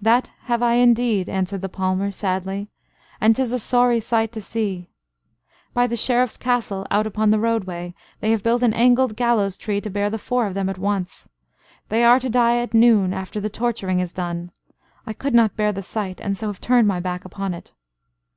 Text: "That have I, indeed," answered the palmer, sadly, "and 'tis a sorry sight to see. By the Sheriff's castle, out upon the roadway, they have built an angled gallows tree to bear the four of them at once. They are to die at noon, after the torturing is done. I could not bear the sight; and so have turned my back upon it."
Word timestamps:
"That 0.00 0.30
have 0.42 0.62
I, 0.62 0.74
indeed," 0.74 1.28
answered 1.28 1.60
the 1.60 1.68
palmer, 1.68 2.12
sadly, 2.12 2.68
"and 3.20 3.34
'tis 3.34 3.52
a 3.52 3.58
sorry 3.58 3.98
sight 3.98 4.30
to 4.30 4.40
see. 4.40 4.88
By 5.72 5.88
the 5.88 5.96
Sheriff's 5.96 6.36
castle, 6.36 6.86
out 6.92 7.08
upon 7.08 7.30
the 7.32 7.40
roadway, 7.40 7.92
they 8.20 8.30
have 8.30 8.44
built 8.44 8.62
an 8.62 8.72
angled 8.72 9.16
gallows 9.16 9.56
tree 9.58 9.80
to 9.80 9.90
bear 9.90 10.10
the 10.10 10.16
four 10.18 10.46
of 10.46 10.54
them 10.54 10.68
at 10.68 10.78
once. 10.78 11.28
They 11.88 12.04
are 12.04 12.20
to 12.20 12.30
die 12.30 12.58
at 12.58 12.72
noon, 12.72 13.12
after 13.12 13.40
the 13.40 13.50
torturing 13.50 13.98
is 13.98 14.12
done. 14.12 14.52
I 15.08 15.12
could 15.12 15.34
not 15.34 15.56
bear 15.56 15.72
the 15.72 15.82
sight; 15.82 16.20
and 16.20 16.36
so 16.38 16.46
have 16.46 16.60
turned 16.60 16.86
my 16.86 17.00
back 17.00 17.24
upon 17.24 17.52
it." 17.52 17.72